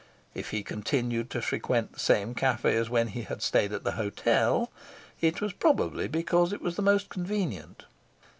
[0.33, 3.91] If he continued to frequent the same cafe as when he had stayed at the
[3.91, 4.71] hotel,
[5.19, 7.85] it was probably because it was the most convenient.